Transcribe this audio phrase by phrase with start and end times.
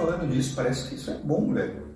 [0.00, 1.90] Falando disso, parece que isso é bom, velho.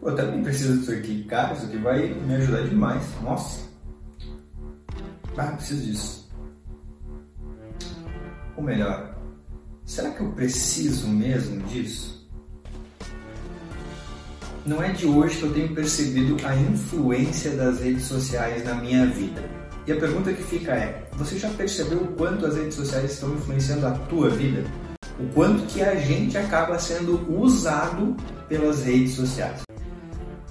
[0.00, 1.24] Pô, eu também preciso disso aqui.
[1.24, 3.02] Cara, isso aqui vai me ajudar demais.
[3.22, 3.64] Nossa.
[5.36, 6.30] Ah, preciso disso.
[8.56, 9.16] Ou melhor,
[9.84, 12.14] será que eu preciso mesmo disso?
[14.64, 19.06] Não é de hoje que eu tenho percebido a influência das redes sociais na minha
[19.06, 19.42] vida.
[19.86, 23.34] E a pergunta que fica é: você já percebeu o quanto as redes sociais estão
[23.34, 24.64] influenciando a tua vida?
[25.18, 28.16] O quanto que a gente acaba sendo usado
[28.48, 29.62] pelas redes sociais?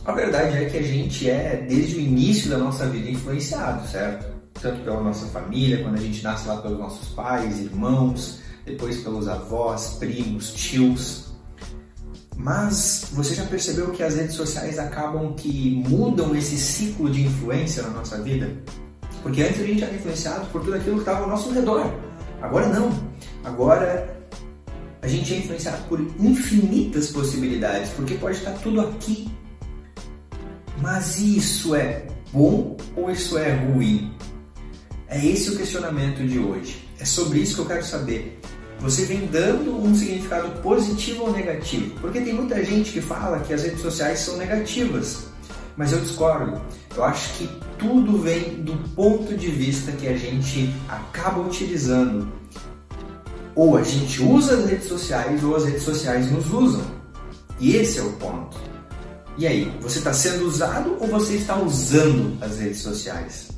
[0.06, 4.34] A verdade é que a gente é, desde o início da nossa vida, influenciado, certo?
[4.62, 9.28] Tanto pela nossa família, quando a gente nasce lá pelos nossos pais, irmãos, depois pelos
[9.28, 11.34] avós, primos, tios.
[12.38, 17.84] Mas você já percebeu que as redes sociais acabam que mudam esse ciclo de influência
[17.84, 18.50] na nossa vida?
[19.22, 21.86] Porque antes a gente era influenciado por tudo aquilo que estava ao nosso redor.
[22.42, 22.92] Agora não.
[23.44, 24.23] Agora
[25.04, 29.30] a gente é influenciado por infinitas possibilidades, porque pode estar tudo aqui.
[30.82, 34.12] Mas isso é bom ou isso é ruim?
[35.08, 36.88] É esse o questionamento de hoje.
[37.00, 38.40] É sobre isso que eu quero saber.
[38.80, 42.00] Você vem dando um significado positivo ou negativo?
[42.00, 45.34] Porque tem muita gente que fala que as redes sociais são negativas
[45.76, 46.62] mas eu discordo.
[46.96, 52.32] Eu acho que tudo vem do ponto de vista que a gente acaba utilizando.
[53.56, 56.86] Ou a gente usa as redes sociais ou as redes sociais nos usam.
[57.60, 58.58] E esse é o ponto.
[59.38, 63.50] E aí, você está sendo usado ou você está usando as redes sociais?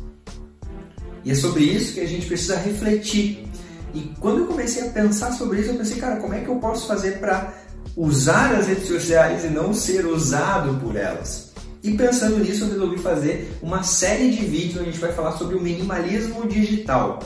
[1.24, 3.48] E é sobre isso que a gente precisa refletir.
[3.94, 6.58] E quando eu comecei a pensar sobre isso, eu pensei, cara, como é que eu
[6.58, 7.54] posso fazer para
[7.96, 11.54] usar as redes sociais e não ser usado por elas?
[11.82, 15.34] E pensando nisso, eu resolvi fazer uma série de vídeos onde a gente vai falar
[15.34, 17.20] sobre o minimalismo digital.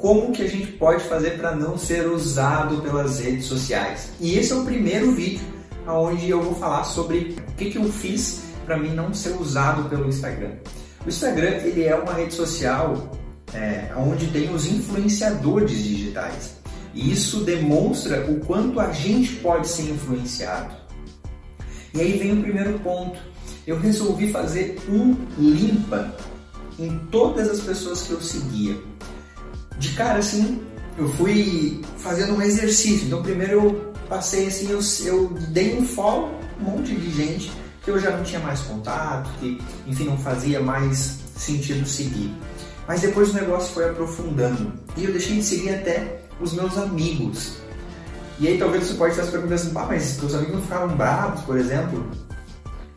[0.00, 4.10] Como que a gente pode fazer para não ser usado pelas redes sociais.
[4.18, 5.44] E esse é o primeiro vídeo
[5.86, 9.88] onde eu vou falar sobre o que, que eu fiz para mim não ser usado
[9.88, 10.52] pelo Instagram.
[11.04, 13.10] O Instagram ele é uma rede social
[13.52, 16.56] é, onde tem os influenciadores digitais.
[16.94, 20.74] E isso demonstra o quanto a gente pode ser influenciado.
[21.92, 23.18] E aí vem o primeiro ponto
[23.66, 26.14] eu resolvi fazer um limpa
[26.78, 28.76] em todas as pessoas que eu seguia.
[29.80, 30.62] De cara assim,
[30.96, 33.06] eu fui fazendo um exercício.
[33.06, 37.50] Então primeiro eu passei assim, eu, eu dei um follow um monte de gente
[37.82, 42.30] que eu já não tinha mais contato, que enfim não fazia mais sentido seguir.
[42.86, 47.54] Mas depois o negócio foi aprofundando e eu deixei de seguir até os meus amigos.
[48.38, 50.88] E aí talvez você pode estar se perguntando assim, pá, mas seus amigos não ficaram
[50.96, 52.06] bravos, por exemplo?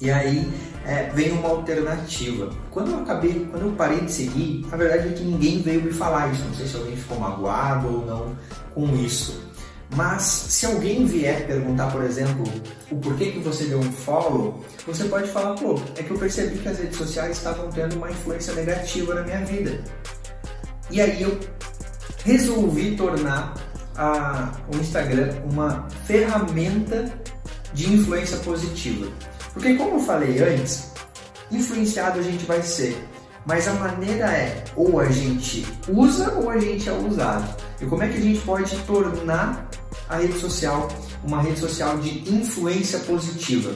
[0.04, 0.52] E aí
[0.86, 2.50] é, vem uma alternativa.
[2.70, 5.94] Quando eu acabei, quando eu parei de seguir, a verdade é que ninguém veio me
[5.94, 6.44] falar isso.
[6.44, 8.38] Não sei se alguém ficou magoado ou não
[8.76, 9.42] com isso.
[9.96, 12.44] Mas se alguém vier perguntar, por exemplo,
[12.92, 16.58] o porquê que você deu um follow, você pode falar, pô, é que eu percebi
[16.58, 19.82] que as redes sociais estavam tendo uma influência negativa na minha vida.
[20.92, 21.40] E aí eu
[22.26, 23.54] resolvi tornar
[23.96, 27.10] a, o Instagram uma ferramenta
[27.74, 29.08] de influência positiva.
[29.54, 30.92] Porque como eu falei antes,
[31.52, 32.98] influenciado a gente vai ser,
[33.46, 37.56] mas a maneira é ou a gente usa ou a gente é usado.
[37.80, 39.70] E como é que a gente pode tornar
[40.10, 40.88] a rede social
[41.24, 43.76] uma rede social de influência positiva?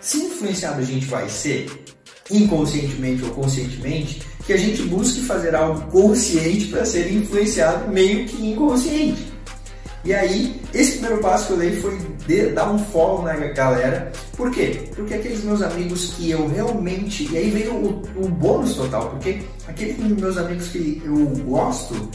[0.00, 1.84] Se influenciado a gente vai ser,
[2.30, 8.50] inconscientemente ou conscientemente, que a gente busque fazer algo consciente para ser influenciado meio que
[8.50, 9.35] inconsciente.
[10.06, 11.98] E aí, esse primeiro passo que eu dei foi
[12.28, 14.12] de, dar um follow na galera.
[14.36, 14.88] Por quê?
[14.94, 17.28] Porque aqueles meus amigos que eu realmente.
[17.32, 22.08] E aí veio o, o bônus total, porque aqueles meus amigos que eu gosto,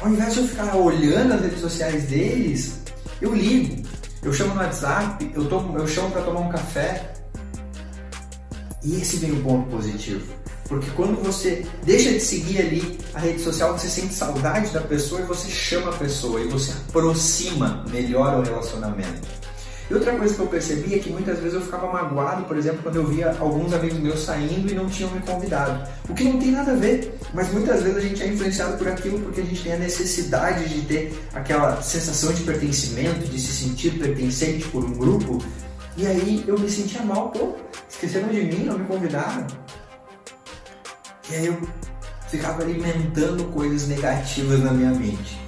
[0.00, 2.80] ao invés de eu ficar olhando as redes sociais deles,
[3.22, 3.86] eu ligo.
[4.24, 7.12] Eu chamo no WhatsApp, eu, tomo, eu chamo para tomar um café.
[8.82, 10.39] E esse vem o ponto positivo.
[10.70, 15.20] Porque quando você deixa de seguir ali a rede social, você sente saudade da pessoa
[15.20, 19.28] e você chama a pessoa e você aproxima, melhora o relacionamento.
[19.90, 22.84] E outra coisa que eu percebi é que muitas vezes eu ficava magoado, por exemplo,
[22.84, 25.90] quando eu via alguns amigos meus saindo e não tinham me convidado.
[26.08, 28.86] O que não tem nada a ver, mas muitas vezes a gente é influenciado por
[28.86, 33.52] aquilo porque a gente tem a necessidade de ter aquela sensação de pertencimento, de se
[33.64, 35.44] sentir pertencente por um grupo.
[35.96, 37.56] E aí eu me sentia mal, pô,
[37.88, 39.48] esqueceram de mim, não me convidaram.
[41.30, 41.56] E aí eu
[42.28, 45.38] ficava alimentando coisas negativas na minha mente.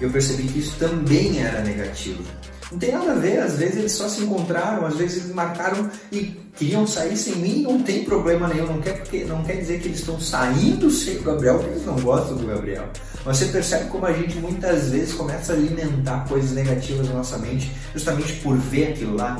[0.00, 2.22] Eu percebi que isso também era negativo.
[2.70, 5.90] Não tem nada a ver, às vezes eles só se encontraram, às vezes eles marcaram
[6.12, 9.80] e queriam sair sem mim, não tem problema nenhum, não quer, porque, não quer dizer
[9.80, 12.86] que eles estão saindo sem o Gabriel porque eles não gostam do Gabriel.
[13.24, 17.38] Mas você percebe como a gente muitas vezes começa a alimentar coisas negativas na nossa
[17.38, 19.38] mente, justamente por ver aquilo lá.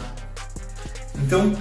[1.22, 1.54] Então,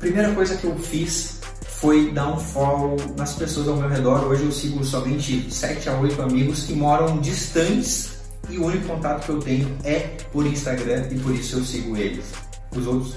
[0.00, 1.41] primeira coisa que eu fiz
[1.82, 4.24] foi dar um follow nas pessoas ao meu redor.
[4.28, 8.12] Hoje eu sigo somente 7 a 8 amigos que moram distantes
[8.48, 9.98] e o único contato que eu tenho é
[10.30, 12.24] por Instagram e por isso eu sigo eles.
[12.70, 13.16] Os outros,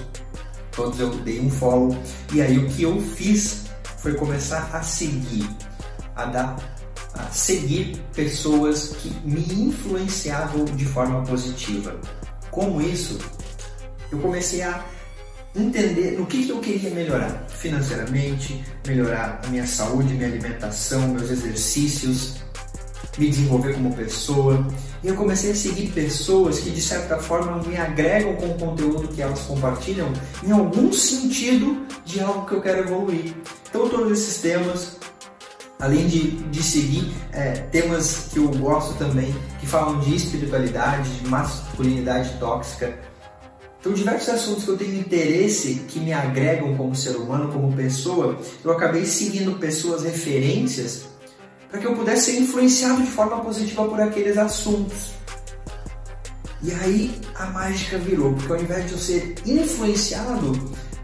[0.72, 1.96] todos eu dei um follow.
[2.32, 3.66] E aí o que eu fiz
[3.98, 5.48] foi começar a seguir,
[6.16, 6.56] a dar,
[7.14, 11.94] a seguir pessoas que me influenciavam de forma positiva.
[12.50, 13.16] Como isso,
[14.10, 14.84] eu comecei a
[15.56, 22.36] entender no que eu queria melhorar financeiramente, melhorar a minha saúde, minha alimentação, meus exercícios,
[23.18, 24.66] me desenvolver como pessoa.
[25.02, 29.08] E eu comecei a seguir pessoas que de certa forma me agregam com o conteúdo
[29.08, 30.12] que elas compartilham
[30.44, 33.34] em algum sentido de algo que eu quero evoluir.
[33.68, 34.96] Então todos esses temas,
[35.78, 41.28] além de, de seguir é, temas que eu gosto também, que falam de espiritualidade, de
[41.28, 42.98] masculinidade tóxica,
[43.86, 48.36] então, diversos assuntos que eu tenho interesse que me agregam como ser humano, como pessoa,
[48.64, 51.04] eu acabei seguindo pessoas referências
[51.70, 55.12] para que eu pudesse ser influenciado de forma positiva por aqueles assuntos.
[56.64, 60.52] E aí a mágica virou, porque ao invés de eu ser influenciado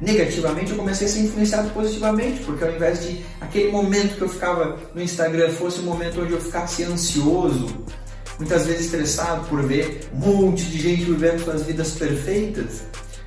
[0.00, 4.28] negativamente, eu comecei a ser influenciado positivamente, porque ao invés de aquele momento que eu
[4.28, 7.68] ficava no Instagram fosse um momento onde eu ficasse ansioso,
[8.42, 12.82] muitas vezes estressado por ver um monte de gente vivendo suas vidas perfeitas,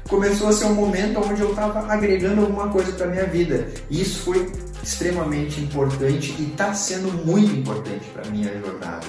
[0.10, 3.68] começou a ser um momento onde eu estava agregando alguma coisa para minha vida.
[3.90, 4.52] E isso foi
[4.84, 9.08] extremamente importante e está sendo muito importante para minha jornada.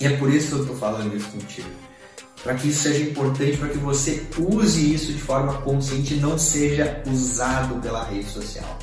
[0.00, 1.68] E é por isso que eu estou falando isso contigo.
[2.42, 6.38] Para que isso seja importante, para que você use isso de forma consciente e não
[6.38, 8.78] seja usado pela rede social.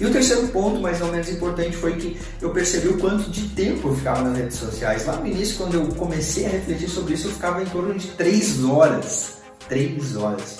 [0.00, 3.48] E o terceiro ponto, mais ou menos importante, foi que eu percebi o quanto de
[3.48, 5.04] tempo eu ficava nas redes sociais.
[5.06, 8.08] Lá no início, quando eu comecei a refletir sobre isso, eu ficava em torno de
[8.08, 9.38] 3 horas.
[9.68, 10.58] 3 horas.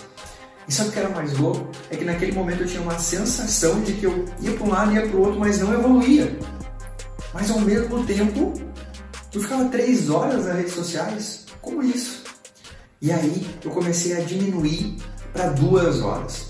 [0.67, 1.67] E sabe o que era mais louco?
[1.91, 4.93] É que naquele momento eu tinha uma sensação de que eu ia para um lado
[4.93, 6.37] e ia para o outro, mas não evoluía.
[7.33, 8.53] Mas ao mesmo tempo,
[9.33, 11.47] eu ficava três horas nas redes sociais.
[11.63, 12.25] Como isso?
[13.01, 14.97] E aí eu comecei a diminuir
[15.33, 16.49] para duas horas.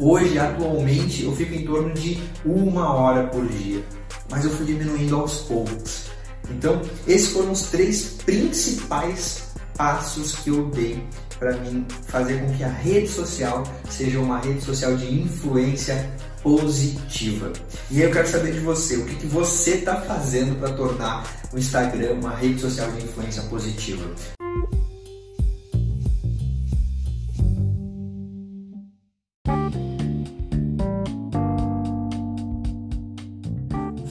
[0.00, 3.84] Hoje, atualmente, eu fico em torno de uma hora por dia,
[4.30, 6.04] mas eu fui diminuindo aos poucos.
[6.48, 11.02] Então, esses foram os três principais passos que eu dei
[11.36, 16.08] para mim fazer com que a rede social seja uma rede social de influência
[16.44, 17.52] positiva.
[17.90, 21.58] E eu quero saber de você, o que, que você está fazendo para tornar o
[21.58, 24.04] Instagram uma rede social de influência positiva?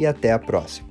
[0.00, 0.89] e até a próxima.